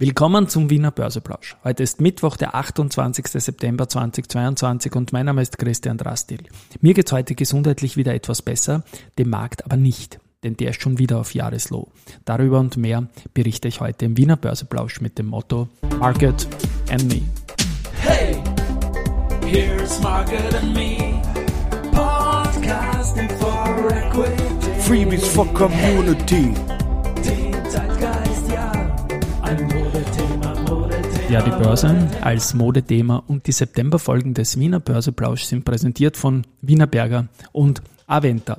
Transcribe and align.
Willkommen 0.00 0.48
zum 0.48 0.70
Wiener 0.70 0.92
Börseplausch. 0.92 1.58
Heute 1.62 1.82
ist 1.82 2.00
Mittwoch, 2.00 2.38
der 2.38 2.54
28. 2.54 3.26
September 3.26 3.86
2022 3.86 4.96
und 4.96 5.12
mein 5.12 5.26
Name 5.26 5.42
ist 5.42 5.58
Christian 5.58 5.98
Drastil. 5.98 6.38
Mir 6.80 6.94
geht's 6.94 7.12
heute 7.12 7.34
gesundheitlich 7.34 7.98
wieder 7.98 8.14
etwas 8.14 8.40
besser, 8.40 8.82
dem 9.18 9.28
Markt 9.28 9.66
aber 9.66 9.76
nicht, 9.76 10.18
denn 10.42 10.56
der 10.56 10.70
ist 10.70 10.80
schon 10.80 10.98
wieder 10.98 11.18
auf 11.18 11.34
Jahreslow. 11.34 11.92
Darüber 12.24 12.60
und 12.60 12.78
mehr 12.78 13.08
berichte 13.34 13.68
ich 13.68 13.82
heute 13.82 14.06
im 14.06 14.16
Wiener 14.16 14.36
Börseplausch 14.36 15.02
mit 15.02 15.18
dem 15.18 15.26
Motto 15.26 15.68
Market 15.98 16.48
and 16.90 17.04
Me. 17.04 17.20
Hey, 18.00 18.42
here's 19.44 20.00
Market 20.00 20.54
and 20.62 20.72
Me, 20.72 21.20
podcasting 21.92 23.28
for 23.38 23.92
equity. 23.92 24.80
Freebies 24.80 25.28
for 25.28 25.46
Community. 25.52 26.54
Ja, 31.30 31.42
die 31.42 31.62
Börse 31.62 32.08
als 32.22 32.54
Modethema 32.54 33.22
und 33.28 33.46
die 33.46 33.52
Septemberfolgen 33.52 34.34
des 34.34 34.58
Wiener 34.58 34.80
Börseplausch 34.80 35.44
sind 35.44 35.64
präsentiert 35.64 36.16
von 36.16 36.44
Wiener 36.60 36.88
Berger 36.88 37.28
und 37.52 37.82
Aventa. 38.08 38.58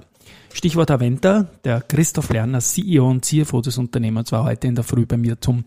Stichwort 0.53 0.89
Aventa, 0.89 1.49
der 1.65 1.81
Christoph 1.81 2.29
Lerner, 2.29 2.62
CEO 2.62 3.09
und 3.09 3.26
CFO 3.26 3.59
des 3.59 3.77
Unternehmens, 3.77 4.31
war 4.31 4.45
heute 4.45 4.67
in 4.67 4.76
der 4.76 4.85
Früh 4.85 5.05
bei 5.05 5.17
mir 5.17 5.41
zum 5.41 5.65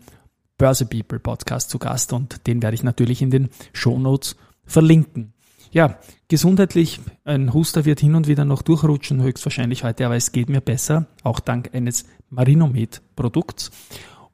Börse 0.57 0.87
People 0.87 1.19
Podcast 1.19 1.69
zu 1.69 1.77
Gast 1.77 2.11
und 2.11 2.47
den 2.47 2.63
werde 2.63 2.73
ich 2.73 2.81
natürlich 2.81 3.21
in 3.21 3.29
den 3.29 3.49
Shownotes 3.71 4.35
verlinken. 4.65 5.35
Ja, 5.69 5.99
gesundheitlich, 6.27 7.01
ein 7.23 7.53
Huster 7.53 7.85
wird 7.85 7.99
hin 7.99 8.15
und 8.15 8.27
wieder 8.27 8.45
noch 8.45 8.63
durchrutschen, 8.63 9.21
höchstwahrscheinlich 9.21 9.83
heute, 9.83 10.07
aber 10.07 10.15
es 10.15 10.31
geht 10.31 10.49
mir 10.49 10.61
besser, 10.61 11.05
auch 11.21 11.39
dank 11.39 11.69
eines 11.75 12.05
Marinomed 12.31 13.03
Produkts. 13.15 13.69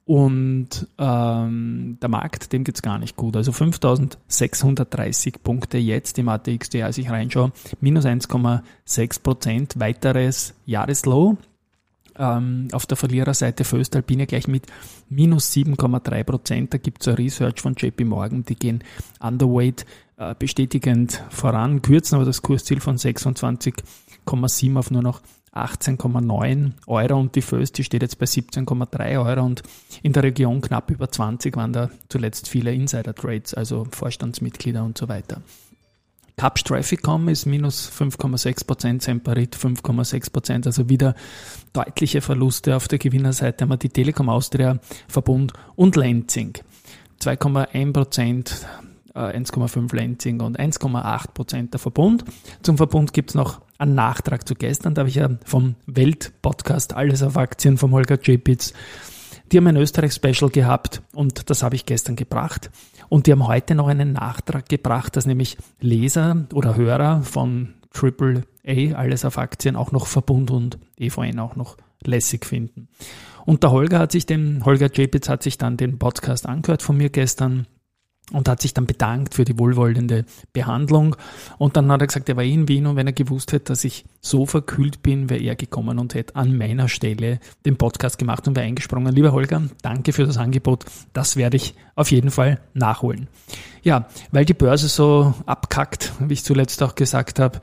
Und 0.06 0.88
ähm, 0.98 1.98
der 2.02 2.10
Markt, 2.10 2.52
dem 2.52 2.64
geht's 2.64 2.82
gar 2.82 2.98
nicht 2.98 3.16
gut. 3.16 3.36
Also 3.38 3.52
5630 3.52 5.44
Punkte 5.44 5.78
jetzt 5.78 6.18
im 6.18 6.28
ATXD, 6.28 6.84
als 6.84 6.98
ich 6.98 7.10
reinschaue, 7.10 7.52
minus 7.80 8.06
1,6 8.06 9.22
Prozent, 9.22 9.80
weiteres 9.80 10.54
Jahreslow. 10.66 11.38
Ähm, 12.18 12.68
auf 12.74 12.86
der 12.86 12.98
Verliererseite 12.98 13.64
Föstalpine 13.64 14.28
gleich 14.28 14.48
mit 14.48 14.66
minus 15.08 15.52
7,3 15.54 16.24
Prozent. 16.24 16.74
Da 16.74 16.78
gibt's 16.78 17.08
ein 17.08 17.16
Research 17.16 17.62
von 17.62 17.76
JP 17.76 18.04
Morgan, 18.04 18.44
die 18.44 18.56
gehen 18.56 18.84
underweight 19.22 19.86
äh, 20.18 20.36
bestätigend 20.38 21.24
voran, 21.30 21.82
kürzen 21.82 22.16
aber 22.16 22.26
das 22.26 22.42
Kursziel 22.42 22.82
von 22.82 22.98
26,7 22.98 24.78
auf 24.78 24.92
nur 24.92 25.02
noch 25.02 25.22
18,9 25.54 26.72
Euro 26.88 27.20
und 27.20 27.36
die 27.36 27.42
Föst, 27.42 27.78
die 27.78 27.84
steht 27.84 28.02
jetzt 28.02 28.20
bei 28.20 28.26
17,3 28.26 29.26
Euro 29.26 29.44
und 29.44 29.64
in 30.02 30.14
der 30.14 30.24
Region 30.24 30.62
knapp 30.62 30.90
über 30.92 31.12
20 31.12 31.56
waren 31.58 31.74
da 31.74 31.90
zuletzt 32.08 32.48
viele 32.48 32.74
Insider-Trades, 32.74 33.54
also 33.54 33.86
Vorstandsmitglieder 33.92 34.84
und 34.84 34.98
so 34.98 35.10
weiter. 35.10 35.42
Capsch 36.38 36.64
Trafficom 36.64 37.28
ist 37.28 37.46
minus 37.46 37.92
5,6 37.92 38.66
Prozent, 38.66 39.04
Semperit 39.04 39.56
5,6 39.56 40.32
Prozent, 40.32 40.66
also 40.66 40.90
wieder 40.90 41.16
deutliche 41.74 42.22
Verluste 42.22 42.76
auf 42.76 42.88
der 42.88 42.98
Gewinnerseite 42.98 43.64
haben 43.64 43.70
wir 43.70 43.78
die 43.78 43.90
Telekom 43.90 44.30
Austria 44.30 44.80
Verbund 45.08 45.54
und 45.76 45.96
Lenzing. 45.98 46.54
2,1 47.20 47.94
Prozent 47.94 48.66
1,5 49.14 49.94
äh, 49.94 49.96
Lenzing 49.96 50.42
und 50.42 50.60
1,8 50.60 51.32
Prozent 51.34 51.74
der 51.74 51.80
Verbund. 51.80 52.24
Zum 52.62 52.78
Verbund 52.78 53.14
gibt 53.14 53.32
es 53.32 53.36
noch 53.36 53.62
einen 53.78 53.96
Nachtrag 53.96 54.48
zu 54.48 54.56
gestern. 54.56 54.94
Da 54.94 55.02
habe 55.02 55.10
ich 55.10 55.16
ja 55.16 55.30
vom 55.46 55.76
Welt-Podcast 55.86 56.94
Alles 56.94 57.24
auf 57.24 57.38
Aktien 57.38 57.78
vom 57.78 57.92
Holger 57.92 58.20
J-Pitz. 58.22 58.74
Die 59.52 59.58
haben 59.58 59.68
ein 59.68 59.76
Österreich-Special 59.76 60.50
gehabt 60.50 61.02
und 61.14 61.50
das 61.50 61.62
habe 61.62 61.76
ich 61.76 61.86
gestern 61.86 62.16
gebracht. 62.16 62.72
Und 63.10 63.28
die 63.28 63.34
haben 63.34 63.48
heute 63.48 63.76
noch 63.76 63.88
einen 63.88 64.14
Nachtrag 64.14 64.70
gebracht, 64.70 65.18
dass 65.18 65.26
nämlich 65.26 65.58
Leser 65.82 66.46
oder 66.54 66.78
Hörer 66.78 67.24
von 67.24 67.74
Triple 67.92 68.44
A, 68.66 68.96
Alles 68.96 69.26
auf 69.26 69.38
Aktien, 69.38 69.76
auch 69.76 69.92
noch 69.92 70.08
Verbund 70.08 70.52
und 70.52 70.80
EVN 70.98 71.40
auch 71.40 71.58
noch 71.58 71.76
lässig 72.02 72.46
finden. 72.46 72.88
Und 73.46 73.64
der 73.64 73.72
Holger 73.72 74.00
hat 74.00 74.14
sich 74.14 74.26
den, 74.26 74.64
Holger 74.64 74.88
J-Pitz 74.88 75.28
hat 75.28 75.44
sich 75.44 75.58
dann 75.58 75.76
den 75.76 76.00
Podcast 76.00 76.48
angehört 76.48 76.82
von 76.82 76.96
mir 76.96 77.10
gestern 77.10 77.68
und 78.32 78.48
hat 78.48 78.62
sich 78.62 78.74
dann 78.74 78.86
bedankt 78.86 79.36
für 79.36 79.46
die 79.46 79.58
wohlwollende 79.58 80.26
Behandlung. 80.54 81.16
Und 81.58 81.78
dann 81.78 81.92
hat 81.92 82.02
er 82.02 82.08
gesagt, 82.08 82.30
er 82.30 82.38
war 82.38 82.44
in 82.44 82.68
Wien 82.68 82.88
und 82.88 82.96
wenn 82.96 83.08
er 83.08 83.14
gewusst 83.14 83.52
hätte, 83.52 83.66
dass 83.66 83.84
ich 83.84 84.06
so 84.22 84.46
verkühlt 84.46 85.04
bin, 85.04 85.30
wäre 85.30 85.42
er 85.42 85.56
gekommen 85.56 86.00
und 86.00 86.14
hätte 86.14 86.36
an 86.36 86.58
meiner 86.58 86.88
Stelle 86.88 87.40
den 87.66 87.78
Podcast 87.78 88.18
gemacht 88.18 88.48
und 88.48 88.56
wäre 88.56 88.66
eingesprungen. 88.66 89.14
Lieber 89.14 89.32
Holger, 89.32 89.62
danke 89.82 90.14
für 90.14 90.26
das 90.26 90.38
Angebot. 90.38 90.86
Das 91.14 91.36
werde 91.36 91.58
ich 91.58 91.76
auf 91.96 92.12
jeden 92.12 92.32
Fall 92.32 92.60
nachholen. 92.74 93.28
Ja, 93.84 94.08
weil 94.32 94.46
die 94.46 94.54
Börse 94.54 94.88
so 94.88 95.34
abkackt, 95.46 96.14
wie 96.20 96.34
ich 96.34 96.44
zuletzt 96.44 96.82
auch 96.84 96.96
gesagt 96.96 97.40
habe, 97.40 97.60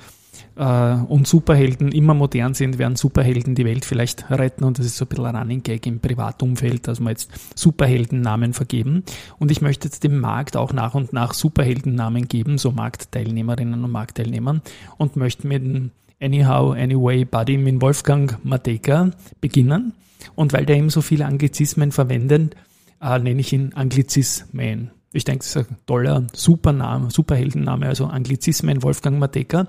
äh, 0.57 0.95
und 0.95 1.27
Superhelden 1.27 1.93
immer 1.93 2.15
modern 2.15 2.55
sind, 2.55 2.79
werden 2.79 2.97
Superhelden 2.97 3.55
die 3.55 3.65
Welt 3.65 3.85
vielleicht 3.85 4.31
retten. 4.31 4.65
Und 4.65 4.79
das 4.79 4.87
ist 4.87 4.97
so 4.97 5.05
ein 5.05 5.09
bisschen 5.09 5.27
ein 5.27 5.37
Running 5.37 5.63
Gag 5.63 5.87
im 5.87 6.01
Privatumfeld, 6.01 6.89
dass 6.89 7.01
wir 7.01 7.11
jetzt 7.11 7.31
Superheldennamen 7.55 8.53
vergeben. 8.53 9.05
Und 9.39 9.51
ich 9.51 9.61
möchte 9.61 9.89
jetzt 9.89 10.05
dem 10.05 10.19
Markt 10.21 10.57
auch 10.57 10.73
nach 10.73 10.95
und 10.95 11.13
nach 11.13 11.35
Superheldennamen 11.35 12.29
geben, 12.29 12.59
so 12.59 12.73
Marktteilnehmerinnen 12.73 13.83
und 13.85 13.91
Marktteilnehmern. 13.91 14.63
Und 14.97 15.17
möchte 15.17 15.47
mit 15.47 15.63
dem 15.63 15.91
Anyhow, 16.21 16.73
Anyway, 16.73 17.25
Buddy 17.25 17.59
mit 17.59 17.81
Wolfgang 17.81 18.39
Mateka 18.45 19.11
beginnen. 19.41 19.93
Und 20.35 20.53
weil 20.53 20.67
der 20.67 20.77
eben 20.77 20.91
so 20.91 21.01
viele 21.01 21.27
Anglizismen 21.27 21.93
verwendet, 21.93 22.57
äh, 23.01 23.19
nenne 23.19 23.41
ich 23.41 23.53
ihn 23.53 23.73
Anglizismen. 23.75 24.91
Ich 25.19 25.25
denke, 25.25 25.45
das 25.45 25.57
ist 25.57 25.69
ein 25.69 25.77
toller 25.85 26.29
Supername, 26.33 27.11
Superheldenname, 27.11 27.87
also 27.87 28.07
Anglizismen 28.07 28.85
Wolfgang 28.85 29.19
Mateka. 29.19 29.67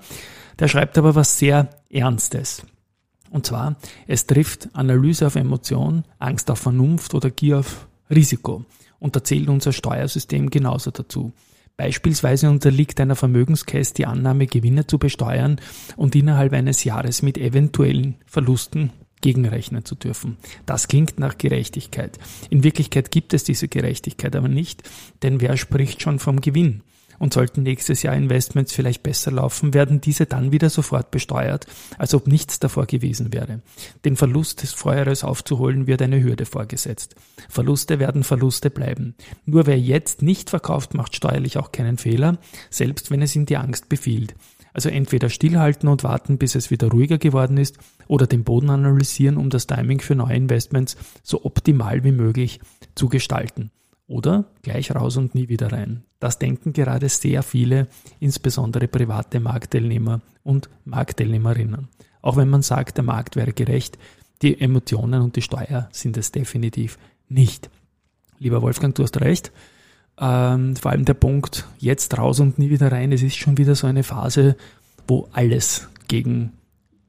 Der 0.60 0.68
schreibt 0.68 0.96
aber 0.96 1.16
was 1.16 1.40
sehr 1.40 1.70
Ernstes. 1.90 2.62
Und 3.30 3.46
zwar, 3.46 3.74
es 4.06 4.26
trifft 4.26 4.68
Analyse 4.74 5.26
auf 5.26 5.34
Emotion, 5.34 6.04
Angst 6.20 6.52
auf 6.52 6.60
Vernunft 6.60 7.14
oder 7.14 7.30
Gier 7.30 7.58
auf 7.58 7.88
Risiko. 8.08 8.64
Und 9.00 9.16
da 9.16 9.24
zählt 9.24 9.48
unser 9.48 9.72
Steuersystem 9.72 10.50
genauso 10.50 10.92
dazu. 10.92 11.32
Beispielsweise 11.76 12.48
unterliegt 12.48 13.00
einer 13.00 13.16
Vermögenskäst 13.16 13.98
die 13.98 14.06
Annahme, 14.06 14.46
Gewinne 14.46 14.86
zu 14.86 14.98
besteuern 14.98 15.60
und 15.96 16.14
innerhalb 16.14 16.52
eines 16.52 16.84
Jahres 16.84 17.22
mit 17.22 17.38
eventuellen 17.38 18.14
Verlusten 18.24 18.92
gegenrechnen 19.20 19.84
zu 19.84 19.94
dürfen. 19.94 20.36
Das 20.66 20.88
klingt 20.88 21.18
nach 21.18 21.38
Gerechtigkeit. 21.38 22.18
In 22.50 22.64
Wirklichkeit 22.64 23.10
gibt 23.10 23.34
es 23.34 23.44
diese 23.44 23.68
Gerechtigkeit 23.68 24.34
aber 24.36 24.48
nicht, 24.48 24.88
denn 25.22 25.40
wer 25.40 25.56
spricht 25.56 26.02
schon 26.02 26.18
vom 26.18 26.40
Gewinn? 26.40 26.82
Und 27.20 27.34
sollten 27.34 27.64
nächstes 27.64 28.02
Jahr 28.02 28.16
Investments 28.16 28.72
vielleicht 28.72 29.02
besser 29.02 29.30
laufen, 29.30 29.74
werden 29.74 30.00
diese 30.00 30.24
dann 30.24 30.52
wieder 30.52 30.70
sofort 30.70 31.10
besteuert, 31.10 31.66
als 31.98 32.14
ob 32.14 32.26
nichts 32.26 32.60
davor 32.60 32.86
gewesen 32.86 33.34
wäre. 33.34 33.60
Den 34.06 34.16
Verlust 34.16 34.62
des 34.62 34.72
Vorjahres 34.72 35.22
aufzuholen 35.22 35.86
wird 35.86 36.00
eine 36.00 36.22
Hürde 36.22 36.46
vorgesetzt. 36.46 37.16
Verluste 37.50 37.98
werden 37.98 38.24
Verluste 38.24 38.70
bleiben. 38.70 39.14
Nur 39.44 39.66
wer 39.66 39.78
jetzt 39.78 40.22
nicht 40.22 40.48
verkauft, 40.48 40.94
macht 40.94 41.14
steuerlich 41.14 41.58
auch 41.58 41.72
keinen 41.72 41.98
Fehler, 41.98 42.38
selbst 42.70 43.10
wenn 43.10 43.20
es 43.20 43.36
ihm 43.36 43.44
die 43.44 43.58
Angst 43.58 43.90
befiehlt. 43.90 44.34
Also 44.72 44.88
entweder 44.88 45.28
stillhalten 45.28 45.88
und 45.88 46.04
warten, 46.04 46.38
bis 46.38 46.54
es 46.54 46.70
wieder 46.70 46.88
ruhiger 46.88 47.18
geworden 47.18 47.56
ist, 47.56 47.78
oder 48.06 48.26
den 48.26 48.44
Boden 48.44 48.70
analysieren, 48.70 49.36
um 49.36 49.50
das 49.50 49.66
Timing 49.66 50.00
für 50.00 50.14
neue 50.14 50.36
Investments 50.36 50.96
so 51.22 51.44
optimal 51.44 52.04
wie 52.04 52.12
möglich 52.12 52.60
zu 52.94 53.08
gestalten. 53.08 53.70
Oder 54.06 54.46
gleich 54.62 54.94
raus 54.94 55.16
und 55.16 55.34
nie 55.34 55.48
wieder 55.48 55.70
rein. 55.70 56.02
Das 56.18 56.38
denken 56.38 56.72
gerade 56.72 57.08
sehr 57.08 57.42
viele, 57.42 57.86
insbesondere 58.18 58.88
private 58.88 59.38
Marktteilnehmer 59.38 60.20
und 60.42 60.68
Marktteilnehmerinnen. 60.84 61.88
Auch 62.22 62.36
wenn 62.36 62.50
man 62.50 62.62
sagt, 62.62 62.96
der 62.96 63.04
Markt 63.04 63.36
wäre 63.36 63.52
gerecht, 63.52 63.98
die 64.42 64.60
Emotionen 64.60 65.22
und 65.22 65.36
die 65.36 65.42
Steuer 65.42 65.88
sind 65.92 66.16
es 66.16 66.32
definitiv 66.32 66.98
nicht. 67.28 67.70
Lieber 68.38 68.62
Wolfgang, 68.62 68.94
du 68.94 69.02
hast 69.02 69.20
recht. 69.20 69.52
Ähm, 70.20 70.76
vor 70.76 70.90
allem 70.90 71.06
der 71.06 71.14
Punkt, 71.14 71.66
jetzt 71.78 72.16
raus 72.18 72.40
und 72.40 72.58
nie 72.58 72.70
wieder 72.70 72.92
rein. 72.92 73.10
Es 73.10 73.22
ist 73.22 73.36
schon 73.36 73.56
wieder 73.56 73.74
so 73.74 73.86
eine 73.86 74.02
Phase, 74.02 74.56
wo 75.08 75.28
alles 75.32 75.88
gegen 76.08 76.52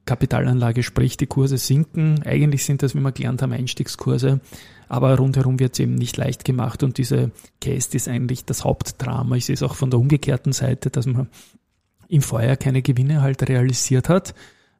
Kapitalanlage 0.06 0.82
spricht, 0.82 1.20
die 1.20 1.26
Kurse 1.26 1.58
sinken. 1.58 2.22
Eigentlich 2.24 2.64
sind 2.64 2.82
das, 2.82 2.94
wie 2.94 3.00
wir 3.00 3.12
gelernt 3.12 3.42
haben, 3.42 3.52
Einstiegskurse, 3.52 4.40
aber 4.88 5.16
rundherum 5.16 5.60
wird 5.60 5.74
es 5.74 5.80
eben 5.80 5.94
nicht 5.94 6.16
leicht 6.16 6.44
gemacht 6.44 6.82
und 6.82 6.98
diese 6.98 7.30
Case 7.60 7.96
ist 7.96 8.08
eigentlich 8.08 8.44
das 8.44 8.64
Hauptdrama. 8.64 9.36
Ich 9.36 9.44
sehe 9.44 9.54
es 9.54 9.62
auch 9.62 9.74
von 9.74 9.90
der 9.90 10.00
umgekehrten 10.00 10.52
Seite, 10.52 10.90
dass 10.90 11.06
man 11.06 11.28
im 12.08 12.22
Vorjahr 12.22 12.56
keine 12.56 12.82
Gewinne 12.82 13.22
halt 13.22 13.48
realisiert 13.48 14.08
hat, 14.08 14.34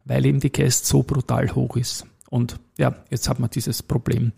weil 0.04 0.26
eben 0.26 0.40
die 0.40 0.50
Cast 0.50 0.86
so 0.86 1.02
brutal 1.02 1.54
hoch 1.54 1.76
ist. 1.76 2.06
Und 2.28 2.58
ja, 2.78 2.94
jetzt 3.10 3.28
hat 3.28 3.38
man 3.38 3.50
dieses 3.50 3.82
Problem 3.82 4.32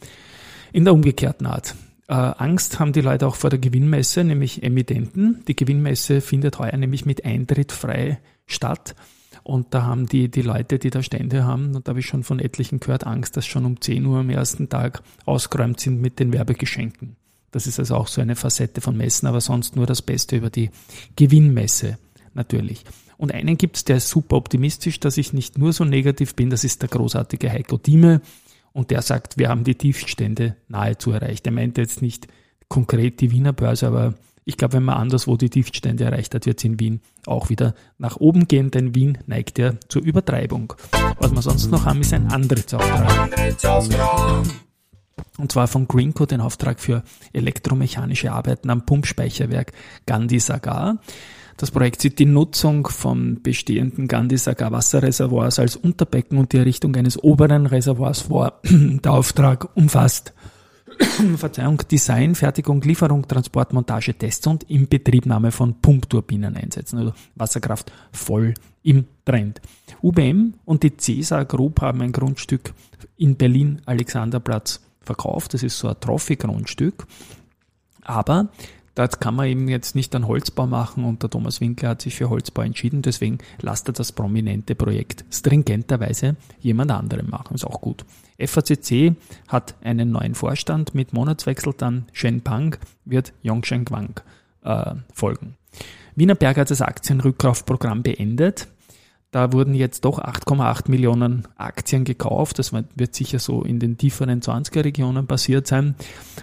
in 0.72 0.84
der 0.84 0.94
umgekehrten 0.94 1.46
Art. 1.46 1.74
Äh, 2.08 2.14
Angst 2.14 2.80
haben 2.80 2.92
die 2.92 3.00
Leute 3.00 3.26
auch 3.26 3.36
vor 3.36 3.50
der 3.50 3.58
Gewinnmesse, 3.58 4.24
nämlich 4.24 4.62
Emittenten. 4.62 5.42
Die 5.48 5.56
Gewinnmesse 5.56 6.20
findet 6.20 6.58
heuer 6.58 6.76
nämlich 6.76 7.06
mit 7.06 7.24
Eintritt 7.24 7.72
frei 7.72 8.20
statt. 8.46 8.94
Und 9.42 9.74
da 9.74 9.82
haben 9.82 10.06
die, 10.06 10.30
die 10.30 10.42
Leute, 10.42 10.78
die 10.78 10.90
da 10.90 11.02
Stände 11.02 11.44
haben, 11.44 11.74
und 11.74 11.86
da 11.86 11.90
habe 11.90 12.00
ich 12.00 12.06
schon 12.06 12.24
von 12.24 12.38
etlichen 12.38 12.80
gehört, 12.80 13.06
Angst, 13.06 13.36
dass 13.36 13.46
schon 13.46 13.66
um 13.66 13.80
10 13.80 14.04
Uhr 14.06 14.20
am 14.20 14.30
ersten 14.30 14.70
Tag 14.70 15.02
ausgeräumt 15.26 15.80
sind 15.80 16.00
mit 16.00 16.18
den 16.18 16.32
Werbegeschenken. 16.32 17.16
Das 17.50 17.66
ist 17.66 17.78
also 17.78 17.96
auch 17.96 18.08
so 18.08 18.20
eine 18.20 18.36
Facette 18.36 18.80
von 18.80 18.96
Messen, 18.96 19.26
aber 19.26 19.40
sonst 19.40 19.76
nur 19.76 19.86
das 19.86 20.02
Beste 20.02 20.36
über 20.36 20.50
die 20.50 20.70
Gewinnmesse 21.16 21.98
natürlich. 22.32 22.84
Und 23.16 23.32
einen 23.32 23.56
gibt's, 23.56 23.84
der 23.84 23.98
ist 23.98 24.08
super 24.08 24.36
optimistisch, 24.36 24.98
dass 24.98 25.18
ich 25.18 25.32
nicht 25.32 25.56
nur 25.58 25.72
so 25.72 25.84
negativ 25.84 26.34
bin, 26.34 26.50
das 26.50 26.64
ist 26.64 26.82
der 26.82 26.88
großartige 26.88 27.50
Heiko 27.50 27.76
Dieme. 27.76 28.22
Und 28.74 28.90
der 28.90 29.02
sagt, 29.02 29.38
wir 29.38 29.48
haben 29.48 29.64
die 29.64 29.76
Tiefstände 29.76 30.56
nahezu 30.68 31.12
erreicht. 31.12 31.46
Er 31.46 31.52
meinte 31.52 31.80
jetzt 31.80 32.02
nicht 32.02 32.26
konkret 32.68 33.20
die 33.20 33.30
Wiener 33.30 33.52
Börse, 33.52 33.86
aber 33.86 34.14
ich 34.44 34.56
glaube, 34.56 34.74
wenn 34.74 34.82
man 34.82 34.96
anderswo 34.96 35.36
die 35.36 35.48
Tiefstände 35.48 36.04
erreicht 36.04 36.34
hat, 36.34 36.44
wird 36.44 36.58
es 36.58 36.64
in 36.64 36.80
Wien 36.80 37.00
auch 37.24 37.48
wieder 37.48 37.74
nach 37.98 38.16
oben 38.16 38.48
gehen, 38.48 38.72
denn 38.72 38.94
Wien 38.94 39.16
neigt 39.26 39.58
ja 39.58 39.74
zur 39.88 40.02
Übertreibung. 40.02 40.74
Was 41.18 41.32
wir 41.32 41.40
sonst 41.40 41.70
noch 41.70 41.86
haben, 41.86 42.00
ist 42.00 42.12
ein 42.12 42.26
Antrittsauftrag. 42.26 43.30
Und 45.38 45.52
zwar 45.52 45.68
von 45.68 45.88
Greenco 45.88 46.26
den 46.26 46.40
Auftrag 46.40 46.80
für 46.80 47.04
elektromechanische 47.32 48.32
Arbeiten 48.32 48.70
am 48.70 48.84
Pumpspeicherwerk 48.84 49.72
Gandhi 50.04 50.40
Sagar. 50.40 50.98
Das 51.56 51.70
Projekt 51.70 52.02
sieht 52.02 52.18
die 52.18 52.26
Nutzung 52.26 52.88
von 52.88 53.40
bestehenden 53.42 54.08
Gandhi-Sagar 54.08 54.72
Wasserreservoirs 54.72 55.58
als 55.58 55.76
Unterbecken 55.76 56.38
und 56.38 56.52
die 56.52 56.58
Errichtung 56.58 56.96
eines 56.96 57.22
oberen 57.22 57.66
Reservoirs 57.66 58.22
vor. 58.22 58.60
Der 58.64 59.12
Auftrag 59.12 59.68
umfasst 59.76 60.34
Verzeihung, 61.36 61.80
Design, 61.90 62.34
Fertigung, 62.34 62.80
Lieferung, 62.82 63.26
Transport, 63.26 63.72
Montage, 63.72 64.14
Tests 64.14 64.46
und 64.46 64.64
Inbetriebnahme 64.64 65.50
von 65.50 65.80
Pumpturbinen 65.80 66.56
einsetzen. 66.56 66.98
Also 66.98 67.14
Wasserkraft 67.36 67.92
voll 68.12 68.54
im 68.82 69.06
Trend. 69.24 69.60
UBM 70.02 70.54
und 70.64 70.82
die 70.82 70.96
Cäsar 70.96 71.44
Group 71.44 71.80
haben 71.80 72.02
ein 72.02 72.12
Grundstück 72.12 72.74
in 73.16 73.36
Berlin 73.36 73.80
Alexanderplatz 73.86 74.80
verkauft. 75.00 75.54
Das 75.54 75.62
ist 75.62 75.78
so 75.78 75.88
ein 75.88 76.00
Trophy-Grundstück. 76.00 77.06
Aber 78.02 78.50
da 78.94 79.08
kann 79.08 79.34
man 79.34 79.46
eben 79.46 79.68
jetzt 79.68 79.94
nicht 79.94 80.14
einen 80.14 80.28
Holzbau 80.28 80.66
machen 80.66 81.04
und 81.04 81.22
der 81.22 81.30
Thomas 81.30 81.60
Winkler 81.60 81.90
hat 81.90 82.02
sich 82.02 82.14
für 82.14 82.30
Holzbau 82.30 82.62
entschieden, 82.62 83.02
deswegen 83.02 83.38
lasst 83.60 83.88
er 83.88 83.92
das 83.92 84.12
prominente 84.12 84.74
Projekt 84.74 85.24
stringenterweise 85.30 86.36
jemand 86.60 86.92
anderem 86.92 87.28
machen. 87.28 87.54
Ist 87.54 87.66
auch 87.66 87.80
gut. 87.80 88.04
FACC 88.38 89.16
hat 89.48 89.74
einen 89.82 90.10
neuen 90.10 90.34
Vorstand 90.34 90.94
mit 90.94 91.12
Monatswechsel, 91.12 91.74
dann 91.76 92.06
Shen 92.12 92.40
Pang 92.40 92.76
wird 93.04 93.32
Yongshen 93.42 93.84
Kwang 93.84 94.20
äh, 94.62 94.94
folgen. 95.12 95.56
Wiener 96.14 96.36
Berg 96.36 96.56
hat 96.58 96.70
das 96.70 96.82
Aktienrückkaufprogramm 96.82 98.02
beendet. 98.02 98.68
Da 99.32 99.52
wurden 99.52 99.74
jetzt 99.74 100.04
doch 100.04 100.20
8,8 100.20 100.88
Millionen 100.88 101.48
Aktien 101.56 102.04
gekauft. 102.04 102.60
Das 102.60 102.72
wird 102.72 103.14
sicher 103.16 103.40
so 103.40 103.62
in 103.64 103.80
den 103.80 103.98
tieferen 103.98 104.40
20er 104.40 104.84
Regionen 104.84 105.26
passiert 105.26 105.66
sein. 105.66 105.96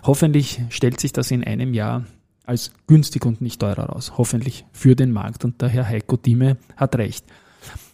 Hoffentlich 0.03 0.61
stellt 0.67 0.99
sich 0.99 1.13
das 1.13 1.31
in 1.31 1.41
einem 1.41 1.73
Jahr 1.73 2.03
als 2.45 2.71
günstig 2.87 3.25
und 3.25 3.41
nicht 3.41 3.59
teurer 3.59 3.85
raus. 3.85 4.13
Hoffentlich 4.17 4.65
für 4.71 4.95
den 4.95 5.11
Markt. 5.11 5.45
Und 5.45 5.61
der 5.61 5.69
Herr 5.69 5.87
Heiko 5.87 6.17
Thieme 6.17 6.57
hat 6.75 6.95
recht. 6.95 7.25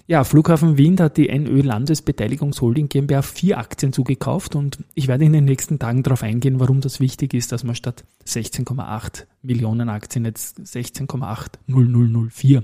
Ja, 0.09 0.23
Flughafen 0.23 0.77
Wien 0.77 0.97
hat 1.01 1.17
die 1.17 1.27
NÖ 1.27 1.61
Landesbeteiligungsholding 1.61 2.87
GmbH 2.87 3.21
vier 3.21 3.57
Aktien 3.57 3.91
zugekauft 3.91 4.55
und 4.55 4.77
ich 4.93 5.09
werde 5.09 5.25
in 5.25 5.33
den 5.33 5.43
nächsten 5.43 5.79
Tagen 5.79 6.01
darauf 6.01 6.23
eingehen, 6.23 6.61
warum 6.61 6.79
das 6.79 7.01
wichtig 7.01 7.33
ist, 7.33 7.51
dass 7.51 7.65
man 7.65 7.75
statt 7.75 8.05
16,8 8.25 9.25
Millionen 9.41 9.89
Aktien 9.89 10.23
jetzt 10.23 10.61
16,80004 10.61 12.63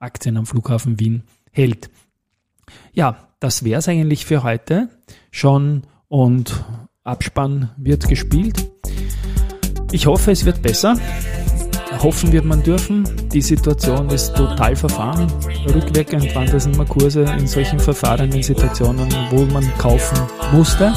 Aktien 0.00 0.36
am 0.36 0.44
Flughafen 0.44 0.98
Wien 0.98 1.22
hält. 1.52 1.88
Ja, 2.92 3.28
das 3.38 3.62
wäre 3.62 3.78
es 3.78 3.86
eigentlich 3.86 4.26
für 4.26 4.42
heute 4.42 4.88
schon 5.30 5.82
und 6.08 6.64
Abspann 7.04 7.70
wird 7.76 8.08
gespielt. 8.08 8.72
Ich 9.92 10.06
hoffe, 10.06 10.30
es 10.30 10.44
wird 10.44 10.62
besser. 10.62 10.96
Hoffen 12.02 12.32
wird 12.32 12.46
man 12.46 12.62
dürfen. 12.62 13.04
Die 13.32 13.42
Situation 13.42 14.08
ist 14.08 14.34
total 14.34 14.74
verfahren. 14.74 15.30
Rückwirkend 15.72 16.34
waren 16.34 16.50
das 16.50 16.66
immer 16.66 16.86
Kurse 16.86 17.22
in 17.38 17.46
solchen 17.46 17.78
verfahrenen 17.78 18.42
Situationen, 18.42 19.08
wo 19.30 19.44
man 19.44 19.66
kaufen 19.76 20.18
musste. 20.52 20.92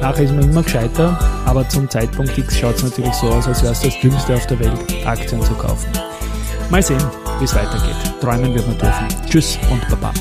Nachher 0.00 0.24
ist 0.24 0.34
man 0.34 0.50
immer 0.50 0.62
gescheiter, 0.62 1.18
aber 1.46 1.66
zum 1.68 1.88
Zeitpunkt 1.88 2.36
X 2.36 2.58
schaut 2.58 2.74
es 2.76 2.82
natürlich 2.82 3.14
so 3.14 3.28
aus, 3.28 3.46
als 3.46 3.62
wäre 3.62 3.72
es 3.72 3.80
das 3.80 3.98
Dümmste 4.00 4.34
auf 4.34 4.46
der 4.48 4.58
Welt, 4.58 5.06
Aktien 5.06 5.40
zu 5.40 5.54
kaufen. 5.54 5.88
Mal 6.70 6.82
sehen, 6.82 7.02
wie 7.38 7.44
es 7.44 7.54
weitergeht. 7.54 7.96
Träumen 8.20 8.52
wird 8.52 8.66
man 8.66 8.78
dürfen. 8.78 9.06
Tschüss 9.30 9.58
und 9.70 9.88
Baba. 9.88 10.12